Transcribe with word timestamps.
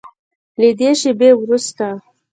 له 0.59 0.69
دې 0.79 0.89
شیبې 0.99 1.29
وروسته 1.35 1.85